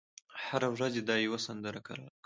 [0.47, 2.11] هره ورځ یې دا یوه سندره کړله